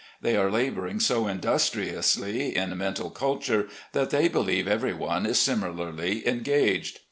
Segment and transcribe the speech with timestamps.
[0.19, 6.27] They are labouring so industriously in mental culture that they believe every one is similarly
[6.27, 6.99] engaged.